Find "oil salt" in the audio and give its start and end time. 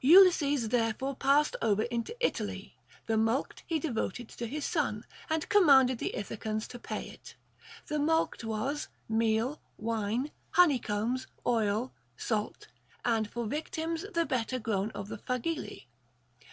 11.44-12.68